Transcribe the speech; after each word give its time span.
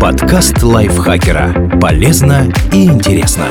Подкаст 0.00 0.62
лайфхакера. 0.62 1.78
Полезно 1.78 2.50
и 2.72 2.86
интересно. 2.86 3.46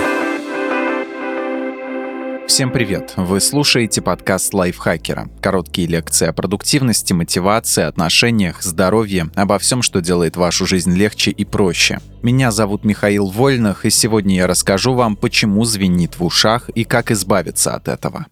Всем 2.48 2.72
привет! 2.72 3.14
Вы 3.18 3.40
слушаете 3.40 4.02
подкаст 4.02 4.52
лайфхакера. 4.56 5.30
Короткие 5.40 5.88
лекции 5.88 6.28
о 6.28 6.34
продуктивности, 6.34 7.14
мотивации, 7.14 7.84
отношениях, 7.84 8.64
здоровье, 8.64 9.30
обо 9.36 9.60
всем, 9.60 9.84
что 9.84 10.02
делает 10.02 10.38
вашу 10.38 10.66
жизнь 10.66 10.96
легче 10.96 11.30
и 11.30 11.46
проще. 11.46 12.00
Меня 12.24 12.50
зовут 12.52 12.84
Михаил 12.84 13.28
Вольных, 13.28 13.86
и 13.86 13.92
сегодня 13.92 14.38
я 14.38 14.48
расскажу 14.48 14.96
вам, 14.96 15.16
почему 15.16 15.66
звенит 15.66 16.18
в 16.18 16.26
ушах 16.26 16.70
и 16.70 16.84
как 16.84 17.12
избавиться 17.12 17.76
от 17.76 17.88
этого. 17.88 18.26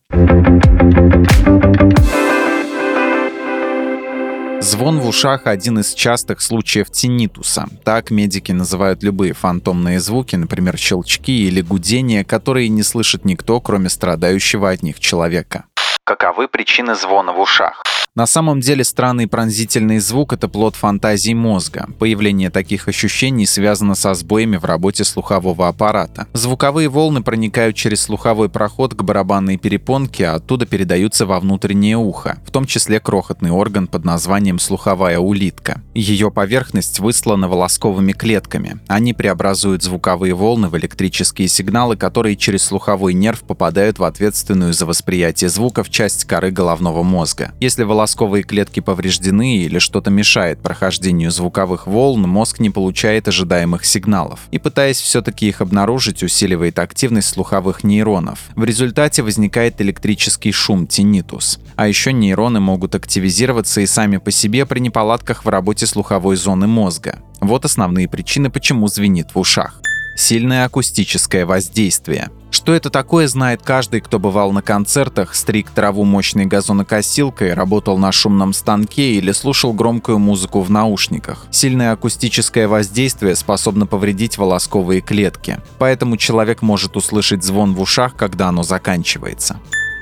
Звон 4.62 5.00
в 5.00 5.08
ушах– 5.08 5.42
один 5.46 5.80
из 5.80 5.94
частых 5.94 6.42
случаев 6.42 6.92
тиннитуса. 6.92 7.68
Так 7.86 8.12
медики 8.12 8.52
называют 8.52 9.04
любые 9.04 9.34
фантомные 9.34 10.02
звуки, 10.02 10.36
например, 10.36 10.78
щелчки 10.78 11.48
или 11.48 11.62
гудения, 11.62 12.26
которые 12.26 12.68
не 12.68 12.84
слышит 12.84 13.24
никто, 13.24 13.62
кроме 13.62 13.88
страдающего 13.88 14.70
от 14.70 14.84
них 14.84 15.00
человека. 15.00 15.66
Каковы 16.10 16.48
причины 16.48 16.96
звона 16.96 17.34
в 17.34 17.40
ушах? 17.40 17.84
На 18.16 18.26
самом 18.26 18.60
деле 18.60 18.84
странный 18.84 19.28
пронзительный 19.28 20.00
звук– 20.00 20.34
это 20.34 20.50
плод 20.50 20.76
фантазии 20.76 21.34
мозга. 21.34 21.88
Появление 22.00 22.50
таких 22.50 22.88
ощущений 22.88 23.46
связано 23.46 23.94
со 23.96 24.14
сбоями 24.16 24.58
в 24.58 24.66
работе 24.66 25.04
слухового 25.04 25.68
аппарата. 25.68 26.28
Звуковые 26.34 26.90
волны 26.90 27.22
проникают 27.22 27.76
через 27.76 28.02
слуховой 28.02 28.50
проход 28.50 28.96
к 28.96 29.04
барабанной 29.04 29.58
перепонке, 29.58 30.28
а 30.28 30.36
оттуда 30.36 30.66
передаются 30.66 31.28
во 31.28 31.40
внутреннее 31.40 31.98
ухо, 31.98 32.40
в 32.46 32.52
том 32.52 32.66
числе 32.66 33.00
крохотный 33.00 33.52
орган 33.52 33.88
под 33.88 34.04
названием 34.04 34.58
слуховая 34.58 35.20
улитка. 35.20 35.82
Ее 35.94 36.32
поверхность 36.32 37.00
выслана 37.00 37.48
волосковыми 37.48 38.12
клетками. 38.12 38.80
Они 38.88 39.14
преобразуют 39.14 39.84
звуковые 39.84 40.34
волны 40.34 40.68
в 40.68 40.78
электрические 40.78 41.48
сигналы, 41.48 41.96
которые 41.96 42.36
через 42.36 42.64
слуховой 42.64 43.14
нерв 43.14 43.44
попадают 43.44 44.00
в 44.00 44.04
ответственную 44.04 44.74
за 44.74 44.88
восприятие 44.88 45.50
звуков 45.50 45.90
часть 46.00 46.24
коры 46.24 46.50
головного 46.50 47.04
мозга. 47.04 47.52
Если 47.60 47.84
волосковые 47.84 48.44
клетки 48.44 48.80
повреждены 48.80 49.58
или 49.58 49.80
что-то 49.80 50.10
мешает 50.10 50.62
прохождению 50.62 51.30
звуковых 51.30 51.88
волн, 51.88 52.22
мозг 52.22 52.62
не 52.62 52.70
получает 52.70 53.28
ожидаемых 53.28 53.84
сигналов. 53.84 54.40
И 54.52 54.60
пытаясь 54.60 55.02
все-таки 55.02 55.50
их 55.50 55.60
обнаружить, 55.60 56.24
усиливает 56.24 56.80
активность 56.80 57.28
слуховых 57.28 57.84
нейронов. 57.84 58.40
В 58.56 58.64
результате 58.64 59.24
возникает 59.24 59.82
электрический 59.82 60.54
шум, 60.54 60.88
тинитус. 60.88 61.60
А 61.76 61.90
еще 61.90 62.14
нейроны 62.14 62.62
могут 62.62 62.96
активизироваться 62.96 63.82
и 63.82 63.86
сами 63.86 64.20
по 64.20 64.32
себе 64.32 64.66
при 64.66 64.80
неполадках 64.80 65.44
в 65.44 65.50
работе 65.50 65.86
слуховой 65.86 66.38
зоны 66.38 66.66
мозга. 66.66 67.20
Вот 67.42 67.66
основные 67.66 68.08
причины, 68.08 68.50
почему 68.50 68.88
звенит 68.88 69.36
в 69.36 69.40
ушах. 69.40 69.82
Сильное 70.20 70.66
акустическое 70.66 71.46
воздействие. 71.46 72.30
Что 72.52 72.74
это 72.74 72.90
такое, 72.90 73.30
знает 73.30 73.62
каждый, 73.64 74.02
кто 74.02 74.20
бывал 74.20 74.52
на 74.52 74.62
концертах, 74.62 75.34
стриг 75.34 75.70
траву 75.70 76.04
мощной 76.04 76.46
газонокосилкой, 76.46 77.54
работал 77.54 77.98
на 77.98 78.12
шумном 78.12 78.52
станке 78.52 79.14
или 79.14 79.32
слушал 79.32 79.72
громкую 79.72 80.20
музыку 80.20 80.60
в 80.60 80.70
наушниках. 80.70 81.48
Сильное 81.52 81.94
акустическое 81.94 82.68
воздействие 82.68 83.38
способно 83.38 83.86
повредить 83.86 84.38
волосковые 84.38 85.00
клетки, 85.00 85.62
поэтому 85.78 86.18
человек 86.18 86.62
может 86.62 86.98
услышать 86.98 87.46
звон 87.46 87.74
в 87.74 87.80
ушах, 87.80 88.18
когда 88.18 88.50
оно 88.50 88.64
заканчивается 88.64 89.58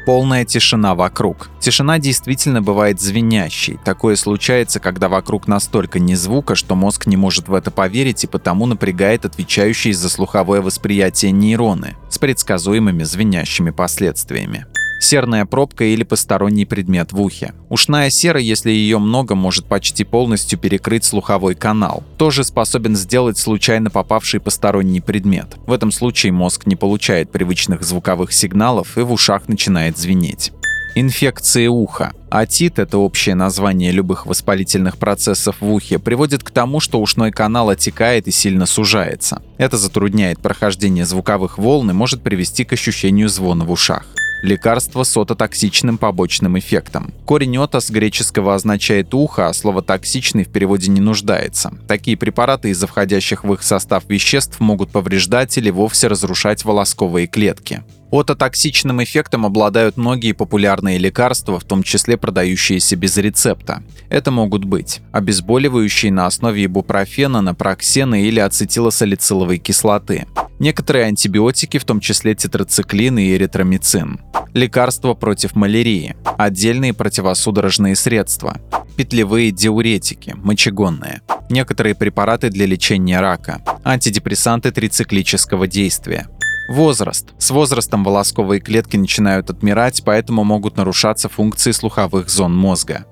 полная 0.07 0.45
тишина 0.45 0.95
вокруг. 0.95 1.49
Тишина 1.59 1.99
действительно 1.99 2.61
бывает 2.61 3.01
звенящей. 3.01 3.77
Такое 3.83 4.15
случается, 4.15 4.79
когда 4.79 5.09
вокруг 5.09 5.49
настолько 5.49 5.99
не 5.99 6.15
звука, 6.15 6.55
что 6.55 6.75
мозг 6.75 7.07
не 7.07 7.17
может 7.17 7.49
в 7.49 7.53
это 7.53 7.71
поверить 7.71 8.23
и 8.23 8.27
потому 8.27 8.67
напрягает 8.67 9.25
отвечающие 9.25 9.93
за 9.93 10.07
слуховое 10.07 10.61
восприятие 10.61 11.31
нейроны 11.33 11.97
с 12.09 12.19
предсказуемыми 12.19 13.03
звенящими 13.03 13.71
последствиями 13.71 14.65
серная 14.99 15.45
пробка 15.45 15.83
или 15.85 16.03
посторонний 16.03 16.65
предмет 16.65 17.11
в 17.13 17.21
ухе. 17.21 17.53
Ушная 17.69 18.09
сера, 18.09 18.39
если 18.39 18.71
ее 18.71 18.99
много, 18.99 19.35
может 19.35 19.65
почти 19.65 20.03
полностью 20.03 20.59
перекрыть 20.59 21.05
слуховой 21.05 21.55
канал. 21.55 22.03
Тоже 22.17 22.43
способен 22.43 22.95
сделать 22.95 23.37
случайно 23.37 23.89
попавший 23.89 24.39
посторонний 24.39 25.01
предмет. 25.01 25.57
В 25.65 25.71
этом 25.71 25.91
случае 25.91 26.31
мозг 26.31 26.65
не 26.65 26.75
получает 26.75 27.31
привычных 27.31 27.83
звуковых 27.83 28.31
сигналов 28.33 28.97
и 28.97 29.01
в 29.01 29.11
ушах 29.11 29.47
начинает 29.47 29.97
звенеть. 29.97 30.51
Инфекции 30.99 31.67
уха. 31.67 32.13
Атит– 32.31 32.79
это 32.79 32.97
общее 32.97 33.35
название 33.35 33.91
любых 33.91 34.25
воспалительных 34.25 34.97
процессов 34.97 35.57
в 35.59 35.71
ухе, 35.71 35.99
приводит 35.99 36.43
к 36.43 36.49
тому, 36.49 36.79
что 36.79 36.99
ушной 36.99 37.31
канал 37.31 37.69
отекает 37.69 38.27
и 38.27 38.31
сильно 38.31 38.65
сужается. 38.65 39.43
Это 39.59 39.77
затрудняет 39.77 40.39
прохождение 40.39 41.05
звуковых 41.05 41.59
волн 41.59 41.91
и 41.91 41.93
может 41.93 42.23
привести 42.23 42.65
к 42.65 42.73
ощущению 42.73 43.29
звона 43.29 43.63
в 43.63 43.71
ушах. 43.71 44.07
Лекарство 44.43 45.03
с 45.03 45.17
ототоксичным 45.17 45.97
побочным 45.97 46.59
эффектом. 46.59 47.13
Корень 47.25 47.57
ота 47.57 47.79
с 47.79 47.89
греческого 47.89 48.53
означает 48.53 49.13
ухо, 49.13 49.47
а 49.47 49.53
слово 49.53 49.81
«токсичный» 49.81 50.43
в 50.43 50.49
переводе 50.49 50.91
не 50.91 51.01
нуждается. 51.01 51.73
Такие 51.87 52.15
препараты 52.17 52.69
из-за 52.69 52.85
входящих 52.85 53.43
в 53.43 53.53
их 53.53 53.63
состав 53.63 54.03
веществ 54.07 54.59
могут 54.59 54.91
повреждать 54.91 55.57
или 55.57 55.71
вовсе 55.71 56.07
разрушать 56.07 56.65
волосковые 56.65 57.25
клетки. 57.25 57.83
Ототоксичным 58.09 59.03
эффектом 59.03 59.45
обладают 59.45 59.97
многие 59.97 60.31
популярные 60.31 60.97
лекарства, 60.97 61.59
в 61.59 61.65
том 61.65 61.83
числе 61.83 62.15
продающиеся 62.17 62.95
без 62.95 63.17
рецепта. 63.17 63.83
Это 64.09 64.31
могут 64.31 64.63
быть 64.63 65.01
обезболивающие 65.11 66.11
на 66.11 66.25
основе 66.25 66.65
ибупрофена, 66.65 67.41
напроксена 67.41 68.23
или 68.23 68.39
ацетилосалициловой 68.39 69.57
кислоты, 69.57 70.25
некоторые 70.59 71.05
антибиотики, 71.05 71.79
в 71.79 71.83
том 71.83 71.99
числе 71.99 72.33
тетрациклин 72.33 73.17
и 73.19 73.33
эритромицин, 73.33 74.21
лекарства 74.53 75.13
против 75.13 75.55
малярии, 75.55 76.15
отдельные 76.37 76.93
противосудорожные 76.93 77.97
средства, 77.97 78.57
петлевые 78.95 79.51
диуретики, 79.51 80.33
мочегонные, 80.37 81.21
некоторые 81.49 81.93
препараты 81.93 82.49
для 82.49 82.65
лечения 82.65 83.19
рака, 83.19 83.61
антидепрессанты 83.83 84.71
трициклического 84.71 85.67
действия. 85.67 86.27
Возраст. 86.67 87.33
С 87.37 87.51
возрастом 87.51 88.03
волосковые 88.03 88.59
клетки 88.59 88.97
начинают 88.97 89.49
отмирать, 89.49 90.03
поэтому 90.05 90.43
могут 90.43 90.77
нарушаться 90.77 91.29
функции 91.29 91.71
слуховых 91.71 92.29
зон 92.29 92.55
мозга 92.55 93.05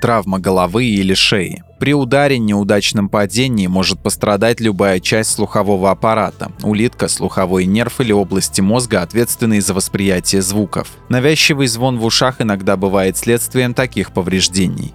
травма 0.00 0.38
головы 0.38 0.86
или 0.86 1.14
шеи. 1.14 1.62
При 1.78 1.94
ударе, 1.94 2.38
неудачном 2.38 3.08
падении 3.08 3.68
может 3.68 4.02
пострадать 4.02 4.60
любая 4.60 4.98
часть 4.98 5.30
слухового 5.30 5.90
аппарата, 5.90 6.50
улитка, 6.62 7.06
слуховой 7.08 7.66
нерв 7.66 8.00
или 8.00 8.12
области 8.12 8.60
мозга, 8.60 9.02
ответственные 9.02 9.60
за 9.60 9.74
восприятие 9.74 10.42
звуков. 10.42 10.88
Навязчивый 11.08 11.68
звон 11.68 11.98
в 11.98 12.04
ушах 12.04 12.40
иногда 12.40 12.76
бывает 12.76 13.16
следствием 13.16 13.74
таких 13.74 14.12
повреждений 14.12 14.92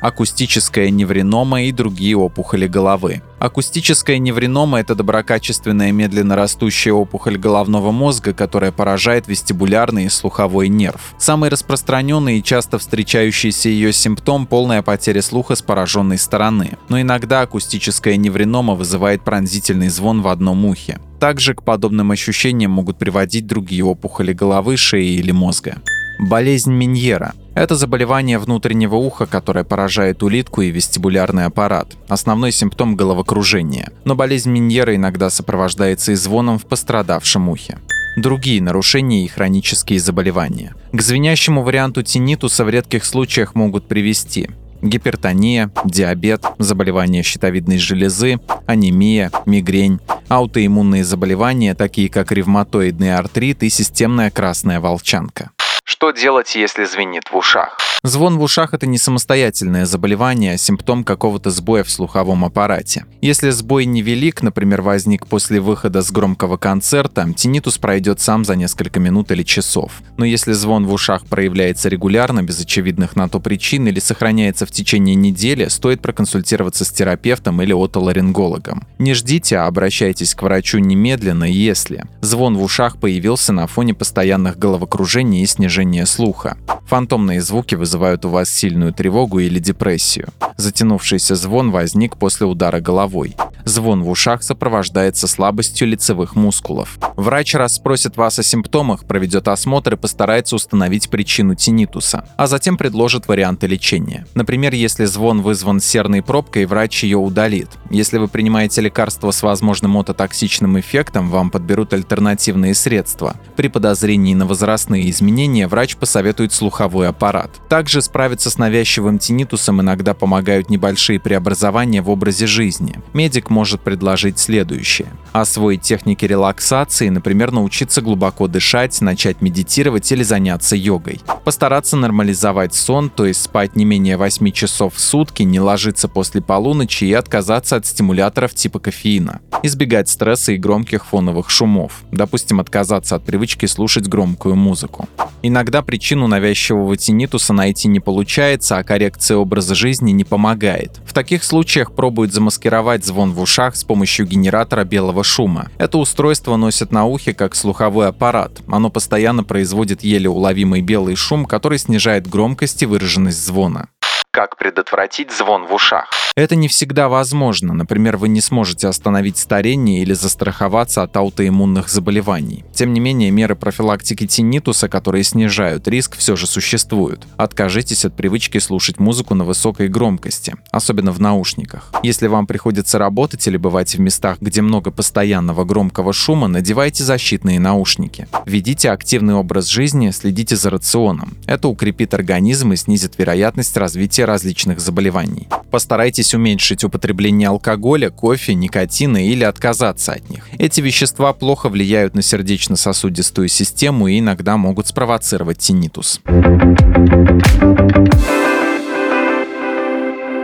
акустическая 0.00 0.90
невринома 0.90 1.62
и 1.62 1.72
другие 1.72 2.16
опухоли 2.16 2.66
головы. 2.66 3.22
Акустическая 3.38 4.18
невринома– 4.18 4.80
это 4.80 4.94
доброкачественная 4.94 5.92
медленно 5.92 6.36
растущая 6.36 6.92
опухоль 6.92 7.36
головного 7.36 7.90
мозга, 7.90 8.32
которая 8.32 8.72
поражает 8.72 9.28
вестибулярный 9.28 10.06
и 10.06 10.08
слуховой 10.08 10.68
нерв. 10.68 11.14
Самый 11.18 11.50
распространенный 11.50 12.38
и 12.38 12.42
часто 12.42 12.78
встречающийся 12.78 13.68
ее 13.68 13.92
симптом– 13.92 14.46
полная 14.48 14.82
потеря 14.82 15.20
слуха 15.20 15.54
с 15.54 15.62
пораженной 15.62 16.18
стороны. 16.18 16.78
Но 16.88 17.00
иногда 17.00 17.42
акустическая 17.42 18.16
невринома 18.16 18.74
вызывает 18.74 19.22
пронзительный 19.22 19.88
звон 19.88 20.22
в 20.22 20.28
одном 20.28 20.64
ухе. 20.64 20.98
Также 21.20 21.54
к 21.54 21.62
подобным 21.62 22.10
ощущениям 22.10 22.70
могут 22.70 22.98
приводить 22.98 23.46
другие 23.46 23.84
опухоли 23.84 24.32
головы, 24.32 24.76
шеи 24.76 25.16
или 25.16 25.30
мозга. 25.30 25.76
Болезнь 26.18 26.72
Миньера– 26.72 27.34
это 27.56 27.74
заболевание 27.74 28.38
внутреннего 28.38 28.94
уха, 28.94 29.26
которое 29.26 29.64
поражает 29.64 30.22
улитку 30.22 30.62
и 30.62 30.70
вестибулярный 30.70 31.46
аппарат. 31.46 31.96
Основной 32.08 32.52
симптом– 32.52 32.96
головокружение. 32.96 33.90
Но 34.04 34.14
болезнь 34.14 34.50
Миньера 34.50 34.94
иногда 34.94 35.30
сопровождается 35.30 36.12
и 36.12 36.14
звоном 36.14 36.58
в 36.58 36.66
пострадавшем 36.66 37.48
ухе 37.48 37.78
другие 38.16 38.62
нарушения 38.62 39.24
и 39.24 39.28
хронические 39.28 40.00
заболевания. 40.00 40.74
К 40.92 41.02
звенящему 41.02 41.62
варианту 41.62 42.02
тинитуса 42.02 42.64
в 42.64 42.70
редких 42.70 43.04
случаях 43.04 43.54
могут 43.54 43.86
привести 43.86 44.48
гипертония, 44.82 45.70
диабет, 45.84 46.44
заболевания 46.58 47.22
щитовидной 47.22 47.78
железы, 47.78 48.40
анемия, 48.66 49.30
мигрень, 49.44 50.00
аутоиммунные 50.28 51.04
заболевания, 51.04 51.74
такие 51.74 52.08
как 52.08 52.32
ревматоидный 52.32 53.14
артрит 53.14 53.62
и 53.62 53.68
системная 53.68 54.30
красная 54.30 54.80
волчанка. 54.80 55.50
Что 55.88 56.10
делать, 56.10 56.56
если 56.56 56.84
звенит 56.84 57.30
в 57.30 57.36
ушах? 57.36 57.78
Звон 58.02 58.38
в 58.38 58.42
ушах– 58.42 58.70
это 58.74 58.86
не 58.86 58.98
самостоятельное 58.98 59.86
заболевание, 59.86 60.54
а 60.54 60.58
симптом 60.58 61.04
какого-то 61.04 61.50
сбоя 61.50 61.84
в 61.84 61.90
слуховом 61.90 62.44
аппарате. 62.44 63.06
Если 63.20 63.50
сбой 63.50 63.84
невелик, 63.84 64.42
например, 64.42 64.82
возник 64.82 65.28
после 65.28 65.60
выхода 65.60 66.02
с 66.02 66.10
громкого 66.10 66.56
концерта, 66.56 67.32
тинитус 67.36 67.78
пройдет 67.78 68.20
сам 68.20 68.44
за 68.44 68.56
несколько 68.56 68.98
минут 68.98 69.30
или 69.30 69.44
часов. 69.44 69.92
Но 70.16 70.24
если 70.24 70.52
звон 70.52 70.86
в 70.86 70.92
ушах 70.92 71.24
проявляется 71.26 71.88
регулярно, 71.88 72.42
без 72.42 72.60
очевидных 72.60 73.14
на 73.14 73.28
то 73.28 73.38
причин 73.38 73.86
или 73.86 74.00
сохраняется 74.00 74.66
в 74.66 74.72
течение 74.72 75.14
недели, 75.14 75.68
стоит 75.68 76.02
проконсультироваться 76.02 76.84
с 76.84 76.90
терапевтом 76.90 77.62
или 77.62 77.72
отоларингологом. 77.72 78.86
Не 78.98 79.14
ждите, 79.14 79.58
а 79.58 79.66
обращайтесь 79.66 80.34
к 80.34 80.42
врачу 80.42 80.78
немедленно, 80.78 81.44
если 81.44 82.04
звон 82.20 82.56
в 82.56 82.62
ушах 82.62 82.98
появился 82.98 83.52
на 83.52 83.68
фоне 83.68 83.94
постоянных 83.94 84.58
головокружений 84.58 85.42
и 85.42 85.46
снижения 85.46 85.75
снижение 85.76 86.06
слуха. 86.06 86.56
Фантомные 86.86 87.40
звуки 87.40 87.74
вызывают 87.74 88.24
у 88.24 88.28
вас 88.28 88.48
сильную 88.48 88.92
тревогу 88.92 89.40
или 89.40 89.58
депрессию. 89.58 90.28
Затянувшийся 90.56 91.34
звон 91.34 91.70
возник 91.70 92.16
после 92.16 92.46
удара 92.46 92.80
головой. 92.80 93.36
Звон 93.64 94.04
в 94.04 94.10
ушах 94.10 94.44
сопровождается 94.44 95.26
слабостью 95.26 95.88
лицевых 95.88 96.36
мускулов. 96.36 96.98
Врач 97.16 97.56
расспросит 97.56 98.16
вас 98.16 98.38
о 98.38 98.44
симптомах, 98.44 99.04
проведет 99.04 99.48
осмотр 99.48 99.94
и 99.94 99.96
постарается 99.96 100.54
установить 100.54 101.10
причину 101.10 101.56
тинитуса, 101.56 102.28
а 102.36 102.46
затем 102.46 102.76
предложит 102.76 103.26
варианты 103.26 103.66
лечения. 103.66 104.24
Например, 104.34 104.72
если 104.72 105.04
звон 105.04 105.42
вызван 105.42 105.80
серной 105.80 106.22
пробкой, 106.22 106.66
врач 106.66 107.02
ее 107.02 107.18
удалит. 107.18 107.68
Если 107.90 108.18
вы 108.18 108.28
принимаете 108.28 108.82
лекарства 108.82 109.32
с 109.32 109.42
возможным 109.42 109.96
ототоксичным 109.98 110.78
эффектом, 110.78 111.28
вам 111.28 111.50
подберут 111.50 111.92
альтернативные 111.92 112.74
средства. 112.74 113.34
При 113.56 113.66
подозрении 113.66 114.34
на 114.34 114.46
возрастные 114.46 115.10
изменения 115.10 115.66
врач 115.66 115.96
посоветует 115.96 116.52
слуховой 116.76 117.08
аппарат. 117.08 117.50
Также 117.68 118.02
справиться 118.02 118.50
с 118.50 118.58
навязчивым 118.58 119.18
тинитусом 119.18 119.80
иногда 119.80 120.12
помогают 120.12 120.68
небольшие 120.68 121.18
преобразования 121.18 122.02
в 122.02 122.10
образе 122.10 122.46
жизни. 122.46 122.96
Медик 123.14 123.50
может 123.50 123.80
предложить 123.80 124.38
следующее. 124.38 125.08
Освоить 125.32 125.82
техники 125.82 126.26
релаксации, 126.26 127.08
например, 127.08 127.50
научиться 127.52 128.02
глубоко 128.02 128.46
дышать, 128.46 129.00
начать 129.00 129.40
медитировать 129.40 130.10
или 130.12 130.22
заняться 130.22 130.76
йогой. 130.76 131.20
Постараться 131.44 131.96
нормализовать 131.96 132.74
сон, 132.74 133.08
то 133.08 133.24
есть 133.24 133.42
спать 133.42 133.76
не 133.76 133.84
менее 133.84 134.16
8 134.16 134.50
часов 134.50 134.94
в 134.94 135.00
сутки, 135.00 135.44
не 135.44 135.60
ложиться 135.60 136.08
после 136.08 136.42
полуночи 136.42 137.04
и 137.04 137.12
отказаться 137.14 137.76
от 137.76 137.86
стимуляторов 137.86 138.54
типа 138.54 138.80
кофеина. 138.80 139.40
Избегать 139.62 140.08
стресса 140.08 140.52
и 140.52 140.58
громких 140.58 141.06
фоновых 141.06 141.48
шумов. 141.48 142.02
Допустим, 142.12 142.60
отказаться 142.60 143.16
от 143.16 143.24
привычки 143.24 143.66
слушать 143.66 144.08
громкую 144.08 144.56
музыку. 144.56 145.08
Иногда 145.42 145.82
причину 145.82 146.26
навязчивого 146.26 146.65
тинитуса 146.96 147.52
найти 147.52 147.88
не 147.88 148.00
получается, 148.00 148.78
а 148.78 148.84
коррекция 148.84 149.36
образа 149.36 149.74
жизни 149.74 150.12
не 150.12 150.24
помогает. 150.24 151.00
В 151.04 151.12
таких 151.12 151.44
случаях 151.44 151.92
пробуют 151.92 152.32
замаскировать 152.32 153.04
звон 153.04 153.32
в 153.32 153.40
ушах 153.40 153.76
с 153.76 153.84
помощью 153.84 154.26
генератора 154.26 154.84
белого 154.84 155.24
шума. 155.24 155.68
Это 155.78 155.98
устройство 155.98 156.56
носят 156.56 156.92
на 156.92 157.04
ухе 157.04 157.34
как 157.34 157.54
слуховой 157.54 158.08
аппарат. 158.08 158.60
Оно 158.68 158.90
постоянно 158.90 159.44
производит 159.44 160.02
еле 160.02 160.28
уловимый 160.28 160.80
белый 160.80 161.16
шум, 161.16 161.46
который 161.46 161.78
снижает 161.78 162.26
громкость 162.26 162.82
и 162.82 162.86
выраженность 162.86 163.44
звона 163.44 163.88
как 164.36 164.58
предотвратить 164.58 165.32
звон 165.32 165.64
в 165.64 165.72
ушах. 165.72 166.10
Это 166.36 166.56
не 166.56 166.68
всегда 166.68 167.08
возможно. 167.08 167.72
Например, 167.72 168.18
вы 168.18 168.28
не 168.28 168.42
сможете 168.42 168.86
остановить 168.86 169.38
старение 169.38 170.02
или 170.02 170.12
застраховаться 170.12 171.02
от 171.02 171.16
аутоиммунных 171.16 171.88
заболеваний. 171.88 172.66
Тем 172.74 172.92
не 172.92 173.00
менее, 173.00 173.30
меры 173.30 173.56
профилактики 173.56 174.26
тиннитуса, 174.26 174.90
которые 174.90 175.24
снижают 175.24 175.88
риск, 175.88 176.18
все 176.18 176.36
же 176.36 176.46
существуют. 176.46 177.26
Откажитесь 177.38 178.04
от 178.04 178.14
привычки 178.14 178.58
слушать 178.58 178.98
музыку 178.98 179.34
на 179.34 179.44
высокой 179.44 179.88
громкости, 179.88 180.54
особенно 180.70 181.12
в 181.12 181.20
наушниках. 181.20 181.90
Если 182.02 182.26
вам 182.26 182.46
приходится 182.46 182.98
работать 182.98 183.46
или 183.48 183.56
бывать 183.56 183.94
в 183.94 184.00
местах, 184.00 184.36
где 184.42 184.60
много 184.60 184.90
постоянного 184.90 185.64
громкого 185.64 186.12
шума, 186.12 186.46
надевайте 186.46 187.04
защитные 187.04 187.58
наушники. 187.58 188.28
Ведите 188.44 188.90
активный 188.90 189.32
образ 189.32 189.68
жизни, 189.68 190.10
следите 190.10 190.56
за 190.56 190.68
рационом. 190.68 191.38
Это 191.46 191.68
укрепит 191.68 192.12
организм 192.12 192.74
и 192.74 192.76
снизит 192.76 193.14
вероятность 193.16 193.74
развития 193.78 194.25
различных 194.26 194.80
заболеваний. 194.80 195.48
Постарайтесь 195.70 196.34
уменьшить 196.34 196.84
употребление 196.84 197.48
алкоголя, 197.48 198.10
кофе, 198.10 198.54
никотина 198.54 199.26
или 199.26 199.44
отказаться 199.44 200.12
от 200.12 200.28
них. 200.30 200.48
Эти 200.58 200.80
вещества 200.80 201.32
плохо 201.32 201.68
влияют 201.68 202.14
на 202.14 202.22
сердечно-сосудистую 202.22 203.48
систему 203.48 204.08
и 204.08 204.18
иногда 204.18 204.56
могут 204.56 204.88
спровоцировать 204.88 205.58
тинитус. 205.58 206.20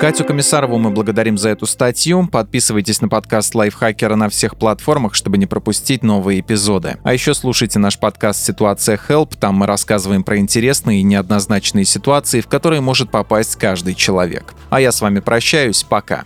Катю 0.03 0.25
Комиссарову 0.25 0.79
мы 0.79 0.91
благодарим 0.91 1.39
за 1.39 1.51
эту 1.51 1.65
статью. 1.65 2.27
Подписывайтесь 2.27 3.01
на 3.01 3.09
подкаст 3.09 3.55
Лайфхакера 3.55 4.17
на 4.17 4.29
всех 4.29 4.57
платформах, 4.57 5.15
чтобы 5.15 5.39
не 5.39 5.47
пропустить 5.47 6.03
новые 6.03 6.41
эпизоды. 6.41 6.97
А 7.05 7.13
еще 7.13 7.35
слушайте 7.35 7.79
наш 7.79 8.01
подкаст 8.01 8.45
«Ситуация 8.45 8.99
Help». 9.09 9.37
Там 9.39 9.55
мы 9.55 9.67
рассказываем 9.67 10.25
про 10.25 10.39
интересные 10.39 10.99
и 10.99 11.05
неоднозначные 11.05 11.85
ситуации, 11.85 12.41
в 12.41 12.49
которые 12.49 12.81
может 12.81 13.13
попасть 13.13 13.55
каждый 13.55 13.95
человек. 13.95 14.55
А 14.71 14.81
я 14.81 14.91
с 14.91 15.01
вами 15.01 15.21
прощаюсь. 15.21 15.85
Пока. 15.85 16.25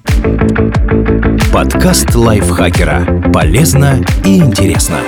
Подкаст 1.53 2.15
Лайфхакера. 2.15 3.31
Полезно 3.31 4.03
и 4.25 4.39
интересно. 4.39 5.01